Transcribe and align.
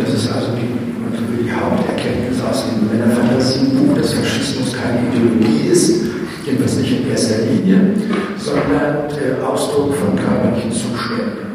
das 0.00 0.14
ist 0.14 0.32
also 0.32 0.48
die, 0.56 1.44
die 1.44 1.52
Haupterkenntnis 1.52 2.42
aus 2.42 2.64
dem 2.66 2.88
Männerfantasiebuch, 2.88 3.96
dass 3.96 4.14
Faschismus 4.14 4.72
keine 4.72 5.08
Ideologie 5.08 5.68
ist, 5.70 6.00
jedenfalls 6.44 6.76
nicht 6.76 7.00
in 7.00 7.10
erster 7.10 7.42
Linie, 7.44 7.94
sondern 8.38 9.08
der 9.08 9.46
Ausdruck 9.46 9.94
von 9.94 10.16
körperlichen 10.16 10.72
Zuständen. 10.72 11.50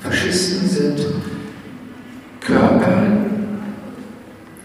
Faschisten 0.00 0.68
sind 0.68 1.06
Körper, 2.40 3.02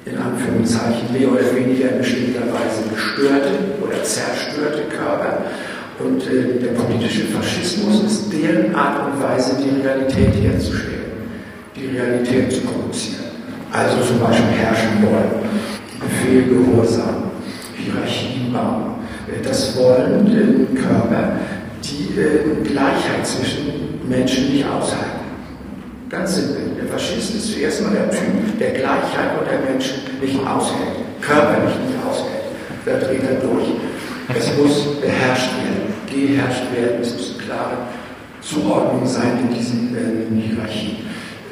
in 0.05 0.17
Anführungszeichen 0.17 1.11
mehr 1.11 1.31
oder 1.31 1.55
weniger 1.55 1.91
in 1.91 1.97
bestimmter 1.97 2.41
Weise 2.41 2.83
gestörte 2.93 3.51
oder 3.81 4.03
zerstörte 4.03 4.83
Körper. 4.89 5.45
Und 5.99 6.21
äh, 6.27 6.59
der 6.59 6.71
politische 6.71 7.25
Faschismus 7.25 8.03
ist 8.03 8.33
deren 8.33 8.73
Art 8.75 9.13
und 9.13 9.21
Weise, 9.21 9.55
die 9.61 9.81
Realität 9.81 10.33
herzustellen, 10.35 11.11
die 11.75 11.97
Realität 11.97 12.51
zu 12.51 12.61
produzieren. 12.61 13.22
Also 13.73 13.97
zum 14.05 14.19
Beispiel 14.19 14.55
herrschen 14.55 15.01
wollen, 15.01 15.49
Befehl, 15.99 16.43
Gehorsam, 16.43 17.31
Hierarchien 17.75 18.53
bauen. 18.53 18.93
Das 19.43 19.75
wollen 19.75 20.27
äh, 20.29 20.79
Körper, 20.79 21.39
die 21.83 22.19
äh, 22.19 22.63
Gleichheit 22.63 23.25
zwischen 23.25 23.99
Menschen 24.07 24.53
nicht 24.53 24.65
aushalten. 24.67 25.25
Ganz 26.07 26.35
simpel. 26.35 26.75
Der 26.79 26.87
Faschist 26.87 27.33
ist 27.33 27.51
zuerst 27.51 27.81
mal 27.81 27.93
der 27.93 28.11
Typ, 28.11 28.59
der 28.59 28.71
Gleichheit 28.73 29.31
unter 29.39 29.67
Menschen 29.67 29.95
nicht 30.21 30.39
aushält, 30.45 31.01
körperlich 31.19 31.73
nicht 31.87 31.97
aushält. 32.07 32.43
Da 32.85 32.99
dreht 32.99 33.23
er 33.23 33.41
durch. 33.41 33.69
Es 34.37 34.55
muss 34.55 35.01
beherrscht 35.01 35.49
werden, 35.57 35.93
geherrscht 36.13 36.63
werden. 36.75 37.01
Es 37.01 37.13
muss 37.15 37.33
eine 37.33 37.43
klare 37.43 37.77
Zuordnung 38.39 39.07
sein 39.07 39.39
in 39.49 39.57
diesen 39.57 39.95
äh, 39.95 40.41
Hierarchien. 40.41 41.02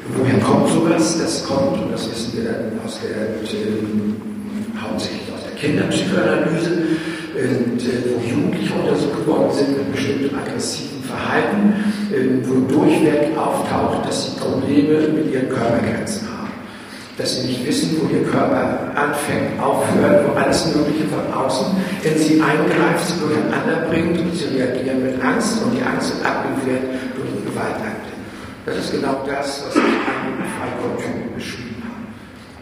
Woher 0.08 0.38
kommt 0.40 0.68
sowas? 0.68 1.18
Das 1.18 1.44
kommt, 1.44 1.80
und 1.80 1.92
das 1.92 2.10
wissen 2.10 2.36
wir 2.36 2.44
dann 2.50 2.80
aus 2.84 2.98
der, 3.00 3.38
äh, 3.38 4.80
hauptsächlich 4.80 5.22
aus 5.32 5.42
der 5.46 5.54
Kinderpsychoanalyse, 5.54 6.70
äh, 7.38 8.10
wo 8.10 8.20
Jugendliche 8.20 8.74
untersucht 8.74 9.26
worden 9.26 9.52
sind 9.52 9.78
mit 9.78 9.92
bestimmten 9.92 10.34
aggressiven 10.34 11.02
Verhalten, 11.04 11.74
äh, 12.10 12.46
wo 12.48 12.60
durchweg 12.72 13.36
auftaucht, 13.38 14.06
dass 14.06 14.24
sie 14.24 14.40
Probleme 14.40 15.08
mit 15.08 15.32
ihren 15.32 15.48
Körpergrenzen 15.48 16.26
haben 16.26 16.32
dass 17.18 17.36
sie 17.36 17.46
nicht 17.46 17.66
wissen, 17.66 17.96
wo 18.00 18.08
ihr 18.12 18.24
Körper 18.24 18.90
anfängt, 18.94 19.60
aufhört, 19.60 20.26
wo 20.26 20.32
alles 20.38 20.74
Mögliche 20.74 21.04
von 21.04 21.32
außen 21.32 21.66
in 22.02 22.18
sie 22.18 22.40
eingreift, 22.40 23.06
sie 23.06 23.20
durcheinander 23.20 23.86
bringt 23.88 24.18
und 24.18 24.34
sie 24.34 24.56
reagieren 24.56 25.04
mit 25.04 25.22
Angst 25.22 25.62
und 25.62 25.76
die 25.76 25.82
Angst 25.82 26.16
wird 26.16 26.26
abgewehrt 26.26 26.82
durch 27.14 27.28
die 27.36 27.44
Gewaltakte. 27.50 28.01
Das 28.64 28.76
ist 28.76 28.92
genau 28.92 29.24
das, 29.26 29.64
was 29.66 29.76
ich 29.76 29.82
an 29.82 30.38
Freikorptypen 30.56 31.34
beschrieben 31.34 31.82
habe. 31.82 32.06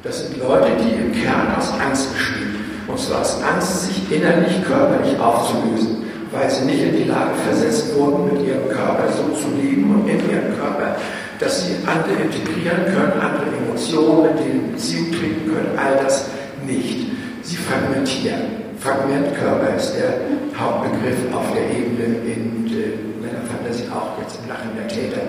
Das 0.03 0.20
sind 0.20 0.39
Leute, 0.39 0.70
die 0.81 0.95
im 0.95 1.12
Kern 1.12 1.55
aus 1.56 1.73
Angst 1.79 2.12
bestehen. 2.15 2.56
Und 2.89 2.98
zwar 2.98 3.20
aus 3.20 3.43
Angst, 3.43 3.87
sich 3.87 4.11
innerlich 4.11 4.65
körperlich 4.65 5.19
aufzulösen, 5.19 6.05
weil 6.33 6.51
sie 6.51 6.65
nicht 6.65 6.83
in 6.83 6.97
die 6.97 7.05
Lage 7.05 7.34
versetzt 7.47 7.95
wurden, 7.95 8.33
mit 8.33 8.47
ihrem 8.47 8.69
Körper 8.69 9.12
so 9.12 9.34
zu 9.34 9.55
leben 9.56 9.95
und 9.95 10.09
in 10.09 10.19
ihrem 10.31 10.56
Körper 10.59 10.97
dass 11.41 11.67
sie 11.67 11.75
andere 11.87 12.23
integrieren 12.23 12.84
können, 12.84 13.19
andere 13.19 13.48
Emotionen, 13.56 14.23
mit 14.34 14.39
denen 14.45 14.73
Beziehung 14.73 15.11
treten 15.11 15.51
können, 15.51 15.78
all 15.78 15.97
das 16.05 16.28
nicht. 16.67 17.06
Sie 17.43 17.56
fragmentieren. 17.56 18.61
Fragmentkörper 18.78 19.75
ist 19.77 19.95
der 19.95 20.21
Hauptbegriff 20.59 21.34
auf 21.34 21.53
der 21.53 21.65
Ebene 21.71 22.17
in 22.25 22.67
äh, 22.69 22.97
meiner 23.21 23.45
Fantasie 23.45 23.84
auch 23.93 24.21
jetzt 24.21 24.39
im 24.43 24.48
Lachen 24.48 24.71
der 24.77 24.89
Täter, 24.89 25.21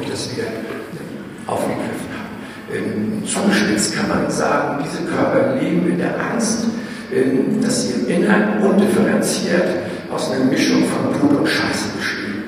ich 0.00 0.08
das 0.08 0.30
wieder 0.30 0.48
aufgegriffen 1.46 2.08
habe. 2.16 2.76
Ähm, 2.76 3.22
zugespitzt 3.26 3.94
kann 3.94 4.08
man 4.08 4.30
sagen, 4.30 4.84
diese 4.84 5.04
Körper 5.04 5.56
leben 5.56 5.88
in 5.88 5.98
der 5.98 6.18
Angst, 6.18 6.66
ähm, 7.12 7.60
dass 7.60 7.88
sie 7.88 8.00
im 8.00 8.08
Inneren 8.08 8.62
undifferenziert 8.62 9.68
aus 10.10 10.30
einer 10.30 10.44
Mischung 10.44 10.84
von 10.84 11.12
Blut 11.12 11.40
und 11.40 11.46
Scheiße 11.46 11.88
bestehen. 11.98 12.44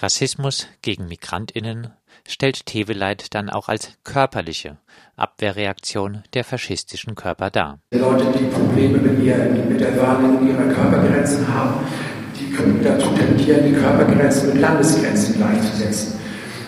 Rassismus 0.00 0.68
gegen 0.82 1.08
Migrantinnen 1.08 1.88
stellt 2.28 2.66
Teveleit 2.66 3.34
dann 3.34 3.50
auch 3.50 3.68
als 3.68 3.90
körperliche 4.04 4.78
Abwehrreaktion 5.16 6.22
der 6.34 6.44
faschistischen 6.44 7.14
Körper 7.14 7.50
dar. 7.50 7.78
Leute, 7.92 8.26
die 8.38 8.44
Probleme 8.46 8.98
mit, 8.98 9.22
ihr, 9.24 9.36
mit 9.68 9.80
der 9.80 10.00
Wahrnehmung 10.00 10.48
ihrer 10.48 10.72
Körpergrenzen 10.72 11.46
haben, 11.52 11.74
die 12.38 12.52
können 12.52 12.82
dazu 12.82 13.08
tendieren, 13.10 13.64
die 13.66 13.72
Körpergrenzen 13.72 14.52
mit 14.52 14.60
Landesgrenzen 14.60 15.36
gleichzusetzen. 15.36 16.18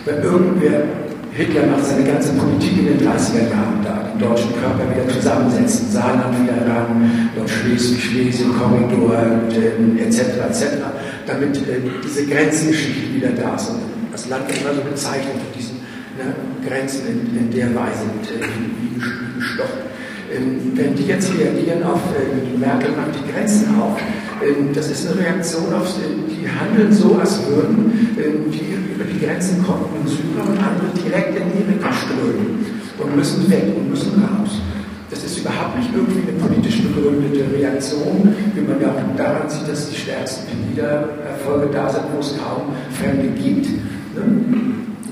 Wenn 0.05 0.23
irgendwer 0.23 0.83
Hitler 1.31 1.67
macht 1.67 1.85
seine 1.85 2.03
ganze 2.03 2.33
Politik 2.33 2.79
in 2.79 2.85
den 2.85 2.99
30er 2.99 3.49
Jahren 3.49 3.79
da, 3.83 4.09
den 4.11 4.19
deutschen 4.19 4.51
Körper 4.59 4.83
wieder 4.89 5.07
zusammensetzen, 5.13 5.91
Saarland 5.91 6.35
wieder 6.43 6.57
ran, 6.67 7.29
Nordschleswig, 7.37 8.03
Schlesien, 8.03 8.51
Korridor 8.57 9.15
äh, 9.51 10.03
etc. 10.03 10.19
etc., 10.49 10.65
damit 11.27 11.57
äh, 11.57 11.79
diese 12.03 12.25
Grenzgeschichte 12.25 13.13
wieder 13.13 13.29
da 13.29 13.55
ist 13.55 13.71
das 14.11 14.27
Land 14.27 14.45
immer 14.49 14.73
so 14.73 14.81
bezeichnet 14.81 15.35
mit 15.35 15.55
diesen 15.55 15.77
ne, 16.17 16.33
Grenzen 16.67 17.07
in, 17.07 17.37
in, 17.37 17.51
der 17.51 17.67
Weise 17.75 18.03
äh, 18.23 18.43
wie, 18.79 18.99
gestochen. 19.39 19.87
Ähm, 20.35 20.73
wenn 20.75 20.95
die 20.95 21.05
jetzt 21.05 21.31
reagieren 21.37 21.83
auf, 21.83 22.01
äh, 22.15 22.57
Merkel 22.57 22.91
macht 22.91 23.15
die 23.15 23.31
Grenzen 23.31 23.67
auf, 23.79 23.97
ähm, 24.43 24.69
das 24.73 24.89
ist 24.89 25.07
eine 25.07 25.19
Reaktion 25.19 25.73
auf, 25.73 25.87
die 26.27 26.47
handeln 26.47 26.91
so, 26.91 27.15
als 27.15 27.39
würden 27.47 28.15
ähm, 28.17 28.51
die 28.51 28.98
Grenzen 29.29 29.63
kommen 29.63 29.85
in 30.01 30.07
Syrer 30.07 30.41
und 30.41 30.57
andere 30.57 30.89
direkt 31.05 31.35
in 31.37 31.43
Amerika 31.43 31.93
strömen 31.93 32.65
und 32.97 33.15
müssen 33.15 33.49
weg 33.49 33.65
und 33.77 33.89
müssen 33.89 34.13
raus. 34.23 34.57
Das 35.09 35.23
ist 35.23 35.37
überhaupt 35.37 35.77
nicht 35.77 35.89
irgendwie 35.93 36.21
eine 36.21 36.37
politisch 36.39 36.81
begründete 36.81 37.45
Reaktion, 37.53 38.33
wie 38.53 38.61
man 38.61 38.81
ja 38.81 38.89
auch 38.89 39.17
daran 39.17 39.49
sieht, 39.49 39.67
dass 39.67 39.89
die 39.89 39.95
stärksten 39.95 40.45
Pegida-Erfolge 40.47 41.69
da 41.71 41.89
sind, 41.89 42.03
wo 42.13 42.19
es 42.19 42.35
kaum 42.37 42.73
Fremde 42.99 43.29
gibt. 43.39 43.67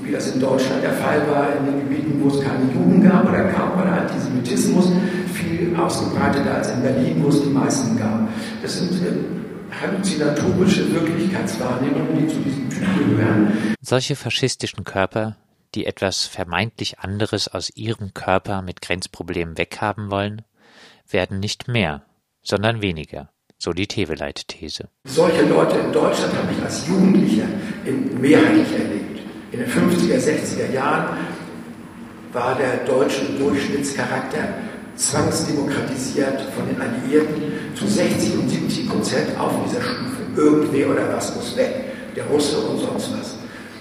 Wie 0.02 0.12
das 0.12 0.34
in 0.34 0.40
Deutschland 0.40 0.82
der 0.82 0.92
Fall 0.92 1.22
war, 1.30 1.48
in 1.58 1.66
den 1.66 1.88
Gebieten, 1.88 2.20
wo 2.22 2.28
es 2.28 2.40
keine 2.42 2.64
Juden 2.74 3.02
gab 3.02 3.28
oder 3.28 3.44
kaum 3.54 3.76
war 3.76 3.84
der 3.84 4.02
Antisemitismus 4.02 4.90
viel 5.34 5.76
ausgebreiteter 5.76 6.56
als 6.56 6.70
in 6.72 6.82
Berlin, 6.82 7.22
wo 7.22 7.28
es 7.28 7.42
die 7.42 7.50
meisten 7.50 7.96
gab. 7.98 8.26
Das 8.62 8.78
sind 8.78 8.92
äh, 9.02 9.12
halluzinatorische 9.80 10.92
Wirklichkeitswahrnehmungen, 10.92 12.18
die 12.18 12.28
zu 12.28 12.40
diesem 12.40 12.70
Typ 12.70 12.98
gehören. 12.98 13.74
Solche 13.80 14.16
faschistischen 14.16 14.84
Körper, 14.84 15.36
die 15.74 15.86
etwas 15.86 16.26
vermeintlich 16.26 16.98
anderes 17.00 17.48
aus 17.48 17.70
ihrem 17.70 18.14
Körper 18.14 18.62
mit 18.62 18.80
Grenzproblemen 18.80 19.58
weghaben 19.58 20.10
wollen, 20.10 20.42
werden 21.08 21.40
nicht 21.40 21.68
mehr, 21.68 22.02
sondern 22.42 22.82
weniger 22.82 23.30
so 23.58 23.72
die 23.72 23.86
Teveleit-These. 23.86 24.88
Solche 25.04 25.42
Leute 25.42 25.78
in 25.78 25.92
Deutschland 25.92 26.32
habe 26.34 26.52
ich 26.56 26.62
als 26.62 26.86
Jugendlicher 26.86 27.46
mehrheitlich 27.84 28.72
erlebt. 28.72 29.20
In 29.50 29.60
den 29.60 29.68
50er, 29.68 30.18
60er 30.18 30.72
Jahren 30.72 31.16
war 32.32 32.54
der 32.54 32.84
deutsche 32.84 33.24
Durchschnittscharakter 33.38 34.48
zwangsdemokratisiert 34.98 36.40
von 36.54 36.66
den 36.66 36.80
Alliierten 36.80 37.52
zu 37.74 37.86
60 37.86 38.36
und 38.38 38.50
70 38.50 38.88
Prozent 38.90 39.38
auf 39.38 39.52
dieser 39.64 39.80
Stufe. 39.80 40.22
Irgendwer 40.36 40.90
oder 40.90 41.16
was 41.16 41.34
muss 41.34 41.56
weg, 41.56 41.84
der 42.14 42.26
Russe 42.26 42.58
und 42.58 42.78
sonst 42.80 43.10
was. 43.18 43.32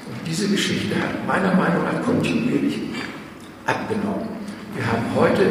Und 0.07 0.25
diese 0.25 0.47
Geschichte 0.47 0.95
hat 0.95 1.27
meiner 1.27 1.53
Meinung 1.55 1.83
nach 1.83 2.01
kontinuierlich 2.03 2.79
abgenommen. 3.65 4.29
Wir 4.75 4.85
haben 4.85 5.03
heute 5.15 5.43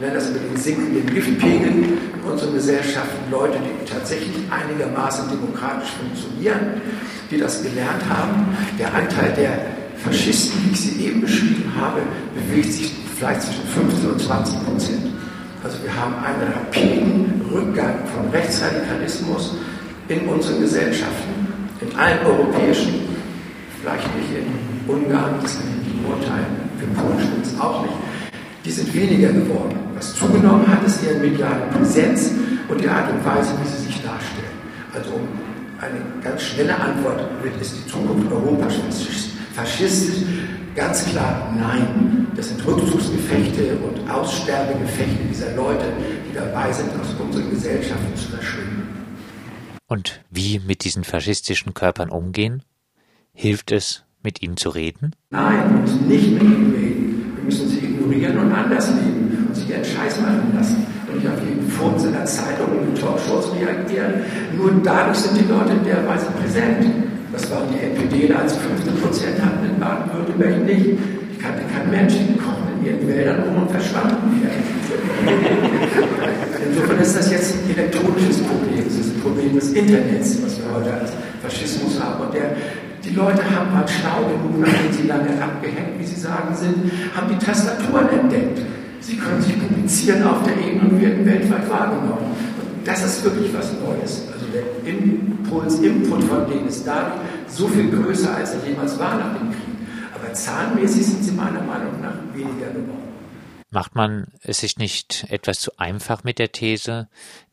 nennen 0.00 0.14
das 0.14 0.30
mit 0.30 0.42
den 0.42 0.56
sinkenden 0.56 1.06
Giftpegeln 1.06 1.98
in 2.14 2.30
unseren 2.30 2.54
Gesellschaften, 2.54 3.30
Leute, 3.30 3.58
die 3.58 3.90
tatsächlich 3.90 4.36
einigermaßen 4.50 5.30
demokratisch 5.30 5.90
funktionieren, 5.90 6.82
die 7.30 7.38
das 7.38 7.62
gelernt 7.62 8.02
haben. 8.08 8.56
Der 8.78 8.94
Anteil 8.94 9.32
der 9.32 9.75
Faschisten, 10.06 10.64
wie 10.64 10.70
ich 10.72 10.80
sie 10.80 11.04
eben 11.04 11.20
beschrieben 11.20 11.64
habe, 11.78 12.00
bewegt 12.34 12.72
sich 12.72 12.92
vielleicht 13.18 13.42
zwischen 13.42 13.66
15 13.66 14.10
und 14.10 14.20
20 14.20 14.64
Prozent. 14.64 15.06
Also 15.64 15.78
wir 15.82 15.92
haben 15.92 16.14
einen 16.22 16.52
rapiden 16.52 17.42
Rückgang 17.52 18.06
von 18.14 18.30
Rechtsradikalismus 18.30 19.54
in 20.08 20.20
unseren 20.28 20.60
Gesellschaften, 20.60 21.48
in 21.80 21.98
allen 21.98 22.24
europäischen, 22.24 23.00
vielleicht 23.80 24.06
nicht 24.14 24.30
in 24.30 24.94
Ungarn, 24.94 25.34
das 25.42 25.54
ich 25.54 25.88
nicht 25.88 26.02
beurteilen, 26.06 26.70
für 26.78 26.86
Polen 27.00 27.18
stimmt 27.18 27.46
es 27.46 27.60
auch 27.60 27.82
nicht, 27.82 27.94
die 28.64 28.70
sind 28.70 28.94
weniger 28.94 29.32
geworden. 29.32 29.76
Was 29.96 30.14
zugenommen 30.14 30.68
hat, 30.68 30.86
ist 30.86 31.02
ihre 31.02 31.18
mediale 31.18 31.66
Präsenz 31.76 32.30
und 32.68 32.80
die 32.80 32.88
Art 32.88 33.10
und 33.10 33.24
Weise, 33.24 33.50
wie 33.60 33.68
sie 33.68 33.86
sich 33.86 34.02
darstellen. 34.02 34.54
Also 34.94 35.10
um 35.10 35.26
eine 35.80 35.98
ganz 36.22 36.42
schnelle 36.42 36.78
Antwort 36.78 37.22
wird, 37.42 37.60
ist 37.60 37.74
die 37.74 37.90
Zukunft 37.90 38.30
Europas 38.30 38.74
faschistisch? 38.76 39.35
Ganz 40.74 41.06
klar, 41.06 41.54
nein. 41.56 42.26
Das 42.36 42.48
sind 42.48 42.66
Rückzugsgefechte 42.66 43.76
und 43.78 44.10
Aussterbegefechte 44.10 45.24
dieser 45.30 45.54
Leute, 45.54 45.84
die 46.28 46.34
dabei 46.34 46.70
sind, 46.72 46.90
aus 47.00 47.14
unseren 47.18 47.48
Gesellschaften 47.50 48.14
zu 48.14 48.28
verschwinden. 48.28 48.88
Und 49.86 50.20
wie 50.30 50.58
mit 50.58 50.84
diesen 50.84 51.04
faschistischen 51.04 51.72
Körpern 51.72 52.10
umgehen? 52.10 52.62
Hilft 53.32 53.72
es, 53.72 54.04
mit 54.22 54.42
ihnen 54.42 54.56
zu 54.56 54.68
reden? 54.70 55.12
Nein, 55.30 55.70
wir 55.70 55.80
müssen 55.80 56.08
nicht 56.08 56.32
mit 56.32 56.42
ihnen 56.42 56.74
reden 56.74 56.96
müssen 57.46 57.68
sie 57.68 57.78
ignorieren 57.78 58.38
und 58.38 58.52
anders 58.52 58.88
leben 58.90 59.46
und 59.48 59.54
sich 59.54 59.70
ihren 59.70 59.84
Scheiß 59.84 60.20
machen 60.20 60.52
lassen 60.54 60.86
und 61.08 61.16
nicht 61.16 61.28
auf 61.28 61.40
jeden 61.48 61.68
Furz 61.68 62.04
in 62.04 62.12
der 62.12 62.24
Zeitung 62.24 62.78
und 62.78 62.88
in 62.88 62.94
Talkshows 62.94 63.52
reagieren. 63.54 64.14
Nur 64.56 64.72
dadurch 64.82 65.18
sind 65.18 65.38
die 65.38 65.48
Leute 65.50 65.72
in 65.72 65.84
der 65.84 66.06
Weise 66.06 66.26
präsent. 66.32 67.05
Das 67.36 67.50
waren 67.50 67.68
die 67.68 67.84
NPD, 67.84 68.32
als 68.32 68.54
sie 68.54 68.60
15 68.60 68.96
Prozent 68.96 69.36
hatten 69.44 69.68
in 69.68 69.78
Baden-Württemberg 69.78 70.64
nicht. 70.64 70.96
Ich 70.96 71.38
kannte 71.38 71.60
keinen 71.68 71.90
Menschen, 71.90 72.32
die 72.32 72.38
kochen 72.40 72.64
in 72.80 72.86
ihren 72.86 73.06
Wäldern 73.06 73.42
rum 73.44 73.60
und 73.60 73.70
verschwanden 73.70 74.40
wieder. 74.40 74.48
Insofern 76.66 76.98
ist 76.98 77.14
das 77.14 77.30
jetzt 77.30 77.54
ein 77.56 77.76
elektronisches 77.76 78.40
Problem. 78.40 78.84
Das 78.88 78.96
ist 78.96 79.12
ein 79.12 79.20
Problem 79.20 79.54
des 79.54 79.68
Internets, 79.72 80.38
was 80.42 80.56
wir 80.56 80.64
heute 80.72 80.94
als 80.94 81.12
Faschismus 81.42 82.00
haben. 82.00 82.24
Und 82.24 82.32
der, 82.32 82.56
die 83.04 83.12
Leute 83.12 83.44
haben 83.44 83.70
mal 83.70 83.86
schlau 83.86 84.24
genug, 84.32 84.56
nachdem 84.56 84.92
sie 84.96 85.06
lange 85.06 85.28
abgehängt, 85.36 86.00
wie 86.00 86.06
sie 86.06 86.18
sagen, 86.18 86.56
sind, 86.56 86.90
haben 87.14 87.28
die 87.28 87.44
Tastaturen 87.44 88.08
entdeckt. 88.16 88.64
Sie 89.00 89.18
können 89.18 89.42
sich 89.42 89.60
publizieren 89.60 90.24
auf 90.24 90.42
der 90.42 90.56
Ebene 90.56 90.88
und 90.88 91.02
werden 91.02 91.26
weltweit 91.26 91.68
wahrgenommen. 91.68 92.32
Und 92.32 92.88
das 92.88 93.04
ist 93.04 93.22
wirklich 93.22 93.52
was 93.52 93.72
Neues. 93.84 94.24
Der 94.56 94.90
Impuls, 94.90 95.80
Input 95.80 96.24
von 96.24 96.48
denen 96.48 96.68
ist 96.68 96.86
dadurch 96.86 97.20
so 97.48 97.68
viel 97.68 97.90
größer, 97.90 98.34
als 98.34 98.54
er 98.54 98.66
jemals 98.66 98.98
war 98.98 99.18
nach 99.18 99.38
dem 99.38 99.50
Krieg. 99.50 99.76
Aber 100.14 100.32
zahlenmäßig 100.32 101.04
sind 101.04 101.24
sie 101.24 101.32
meiner 101.32 101.60
Meinung 101.60 102.00
nach 102.00 102.14
weniger 102.32 102.68
geworden. 102.68 103.06
Macht 103.70 103.94
man 103.94 104.28
es 104.40 104.60
sich 104.60 104.78
nicht 104.78 105.26
etwas 105.28 105.60
zu 105.60 105.72
einfach 105.76 106.24
mit 106.24 106.38
der 106.38 106.52
These, 106.52 107.08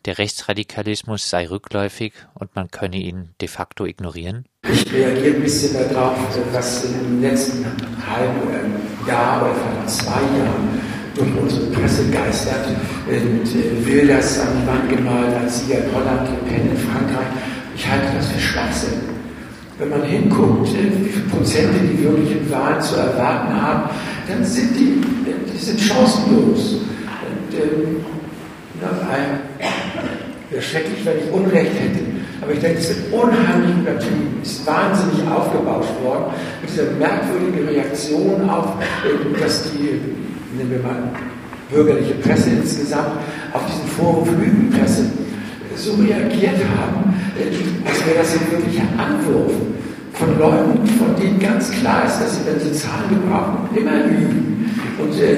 der 0.05 0.17
Rechtsradikalismus 0.17 1.29
sei 1.29 1.49
rückläufig 1.49 2.13
und 2.35 2.55
man 2.55 2.71
könne 2.71 2.97
ihn 2.97 3.31
de 3.41 3.49
facto 3.49 3.85
ignorieren? 3.85 4.45
Ich 4.71 4.93
reagiere 4.93 5.35
ein 5.35 5.41
bisschen 5.41 5.73
darauf, 5.73 6.15
was 6.53 6.85
im 6.85 7.19
letzten 7.19 7.65
halben 8.07 8.75
Jahr 9.05 9.41
oder 9.41 9.55
vielleicht 9.55 9.89
zwei 9.89 10.21
Jahren 10.21 10.81
durch 11.15 11.29
unsere 11.39 11.65
Presse 11.67 12.09
geistert 12.09 12.67
und 13.07 13.45
äh, 13.45 13.85
will 13.85 14.07
das 14.07 14.39
an 14.39 14.47
die 14.61 14.67
Wand 14.67 14.89
gemalt 14.89 15.35
als 15.35 15.59
Sieger 15.59 15.79
in 15.79 15.93
Holland, 15.93 16.29
Le 16.29 16.49
Pen 16.49 16.71
in 16.71 16.77
Frankreich. 16.77 17.27
Ich 17.75 17.87
halte 17.87 18.05
das 18.15 18.27
für 18.27 18.39
Schwachsinn. 18.39 18.99
Wenn 19.77 19.89
man 19.89 20.03
hinguckt, 20.03 20.69
äh, 20.69 20.89
wie 20.99 21.09
viele 21.09 21.25
Prozente 21.27 21.79
die 21.79 22.03
wirklich 22.03 22.31
in 22.31 22.51
Wahlen 22.51 22.81
zu 22.81 22.95
erwarten 22.95 23.61
haben, 23.61 23.89
dann 24.27 24.43
sind 24.43 24.75
die, 24.75 25.01
die 25.53 25.57
sind 25.57 25.79
chancenlos. 25.79 26.73
Und, 26.73 27.53
ähm, 27.53 28.05
na, 28.81 28.89
wäre 30.49 30.61
schrecklich, 30.61 31.05
wenn 31.05 31.17
ich 31.17 31.31
Unrecht 31.31 31.73
hätte. 31.73 31.99
Aber 32.41 32.53
ich 32.53 32.59
denke, 32.59 32.79
es 32.79 32.89
wird 32.89 33.13
unheimlich 33.13 33.77
übertrieben, 33.77 34.39
ist 34.41 34.65
wahnsinnig 34.65 35.27
aufgebauscht 35.29 35.93
worden 36.03 36.33
mit 36.61 36.69
dieser 36.69 36.91
merkwürdigen 36.91 37.67
Reaktion 37.67 38.49
auf, 38.49 38.73
äh, 39.05 39.39
dass 39.39 39.71
die 39.71 39.99
nehmen 40.57 40.71
wir 40.71 40.79
mal 40.79 41.11
bürgerliche 41.71 42.13
Presse 42.15 42.49
insgesamt, 42.51 43.17
auf 43.53 43.61
diesen 43.65 43.87
Vorwurf 43.97 44.29
Lügenpresse 44.31 45.05
so 45.75 45.93
reagiert 45.93 46.59
haben, 46.77 47.13
als 47.85 48.05
wäre 48.05 48.17
das 48.19 48.33
ein 48.33 48.51
wirklicher 48.51 48.87
Anwurf 48.97 49.53
von 50.13 50.37
Leuten, 50.37 50.85
von 50.99 51.15
denen 51.19 51.39
ganz 51.39 51.71
klar 51.71 52.05
ist, 52.05 52.21
dass 52.21 52.35
sie, 52.35 52.41
wenn 52.45 52.59
sie 52.59 52.71
Zahlen 52.73 53.09
gebrauchen, 53.09 53.75
immer 53.75 54.05
lügen. 54.05 54.69
Und 54.99 55.19
äh, 55.19 55.37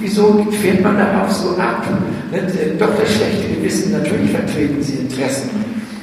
wieso 0.00 0.46
fährt 0.60 0.82
man 0.82 0.98
darauf 0.98 1.32
so 1.32 1.56
ab? 1.56 1.86
Nicht? 2.30 2.60
Äh, 2.60 2.76
doch 2.78 2.90
das 3.00 3.14
schlechte 3.14 3.54
Gewissen, 3.54 3.92
natürlich 3.92 4.30
vertreten 4.30 4.82
sie 4.82 4.96
Interessen, 4.96 5.48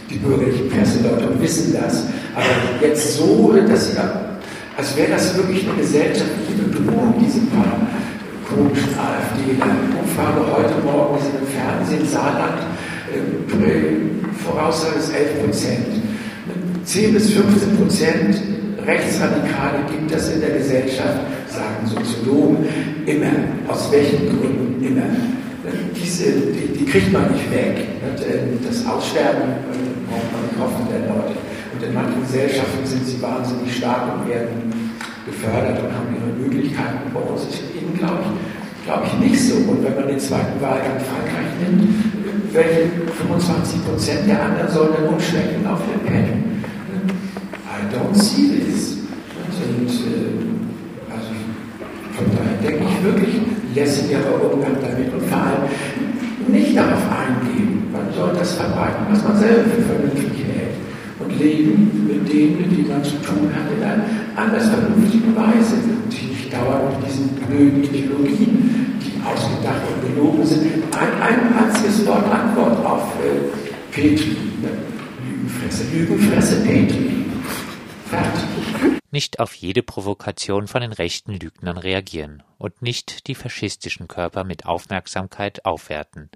die 0.09 0.17
bürgerliche 0.17 0.63
Presseleute, 0.63 1.27
und 1.27 1.39
wissen 1.39 1.77
das. 1.79 2.07
Aber 2.33 2.45
jetzt 2.81 3.17
so, 3.17 3.53
dass 3.67 3.91
sie 3.91 3.97
als 4.75 4.97
wäre 4.97 5.11
das 5.11 5.37
wirklich 5.37 5.67
eine 5.67 5.77
gesellschaftliche 5.77 6.62
Bedrohung, 6.93 7.13
diese 7.19 7.39
paar 7.47 7.79
komischen 8.47 8.89
AfDler. 8.97 9.65
Umfrage 9.99 10.41
heute 10.51 10.85
Morgen 10.85 11.17
ist 11.17 11.29
im 11.33 11.47
Fernsehen 11.47 12.07
Saarland, 12.07 12.61
äh, 13.11 14.43
Voraussage 14.43 14.99
ist 14.99 15.13
11 15.13 15.43
Prozent. 15.43 15.87
10 16.83 17.13
bis 17.13 17.31
15 17.31 17.77
Prozent 17.77 18.41
Rechtsradikale 18.85 19.79
gibt 19.89 20.11
es 20.11 20.33
in 20.33 20.41
der 20.41 20.49
Gesellschaft, 20.57 21.19
sagen 21.47 21.87
Soziologen, 21.87 22.57
immer. 23.05 23.31
Aus 23.69 23.89
welchen 23.91 24.27
Gründen 24.27 24.85
immer. 24.85 25.07
Diese, 25.95 26.25
die, 26.25 26.77
die 26.77 26.85
kriegt 26.85 27.13
man 27.13 27.31
nicht 27.31 27.49
weg. 27.49 27.87
Das 28.67 28.85
Aussterben 28.85 29.41
äh, 29.41 30.09
braucht 30.09 30.31
man 30.33 30.41
nicht 30.43 30.59
hoffen 30.59 30.87
der 30.91 31.07
Leute. 31.07 31.39
Und 31.73 31.87
in 31.87 31.93
manchen 31.93 32.21
Gesellschaften 32.21 32.85
sind 32.85 33.07
sie 33.07 33.21
wahnsinnig 33.21 33.77
stark 33.77 34.19
und 34.19 34.29
werden 34.29 34.82
gefördert 35.25 35.79
und 35.83 35.91
haben 35.93 36.09
ihre 36.15 36.31
Möglichkeiten. 36.37 37.11
Bei 37.13 37.19
uns 37.19 37.43
ist 37.43 37.63
eben, 37.75 37.97
glaube 37.97 38.19
ich, 38.23 38.85
glaube 38.85 39.03
ich, 39.07 39.13
nicht 39.19 39.39
so. 39.41 39.55
Und 39.55 39.83
wenn 39.83 39.95
man 39.95 40.07
den 40.07 40.19
zweiten 40.19 40.59
Wahlgang 40.61 40.99
Frankreich 40.99 41.51
nimmt, 41.61 41.87
welche 42.51 42.89
25 43.27 43.85
Prozent 43.85 44.27
der 44.27 44.43
anderen 44.43 44.69
sollen 44.69 44.93
dann 44.93 45.13
umschwenken 45.13 45.65
auf 45.65 45.79
Le 45.87 45.97
Pen? 46.09 46.63
I 47.65 47.95
don't 47.95 48.15
see 48.15 48.59
this. 48.59 48.97
Und 49.63 49.89
äh, 49.89 51.11
also 51.11 51.31
von 52.15 52.25
daher 52.35 52.57
denke 52.61 52.83
ich 52.89 53.03
wirklich, 53.03 53.41
lässigerer 53.73 54.51
Umgang 54.51 54.75
damit 54.81 55.11
und 55.13 55.23
vor 55.29 55.37
allem 55.37 55.63
nicht 56.47 56.77
darauf 56.77 57.01
eingehen. 57.09 57.87
Man 57.91 58.13
soll 58.13 58.33
das 58.37 58.53
verbreiten, 58.53 59.05
was 59.09 59.23
man 59.23 59.37
selber 59.37 59.63
für 59.69 59.81
vernünftig 59.81 60.45
hält 60.45 60.75
und 61.19 61.39
leben 61.39 62.07
mit 62.07 62.31
denen, 62.31 62.57
mit 62.57 62.71
denen 62.71 62.89
man 62.89 63.03
zu 63.03 63.15
tun 63.21 63.49
hat, 63.53 63.72
in 64.33 64.39
einer 64.39 64.53
anders 64.53 64.69
vernünftigen 64.69 65.35
Weise 65.35 65.75
und 65.75 66.11
sich 66.11 66.23
nicht 66.23 66.53
dauernd 66.53 66.99
mit 66.99 67.07
diesen 67.07 67.35
blöden 67.35 67.83
Ideologien, 67.83 68.99
die 68.99 69.21
ausgedacht 69.23 69.81
und 69.93 70.07
gelogen 70.07 70.45
sind. 70.45 70.95
Ein, 70.95 71.21
ein 71.21 71.57
einziges 71.57 72.05
Wort 72.05 72.25
Antwort 72.25 72.85
auf 72.85 73.13
äh, 73.19 73.91
Petri. 73.91 74.35
Ne? 74.61 74.69
Lügenfresse, 75.23 75.83
Lügenfresse, 75.91 76.61
Petri. 76.63 77.25
Fertig. 78.09 79.01
Nicht 79.11 79.39
auf 79.39 79.53
jede 79.53 79.83
Provokation 79.83 80.67
von 80.67 80.81
den 80.81 80.93
rechten 80.93 81.33
Lügnern 81.33 81.77
reagieren 81.77 82.41
und 82.57 82.81
nicht 82.81 83.27
die 83.27 83.35
faschistischen 83.35 84.07
Körper 84.07 84.43
mit 84.43 84.65
Aufmerksamkeit 84.65 85.65
aufwerten 85.65 86.31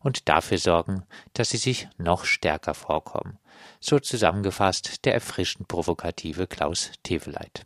und 0.00 0.30
dafür 0.30 0.56
sorgen, 0.56 1.02
dass 1.34 1.50
sie 1.50 1.58
sich 1.58 1.88
noch 1.98 2.24
stärker 2.24 2.72
vorkommen 2.72 3.38
so 3.80 3.98
zusammengefasst 3.98 5.04
der 5.04 5.14
erfrischend 5.14 5.68
provokative 5.68 6.46
Klaus 6.46 6.90
Teveleit 7.02 7.64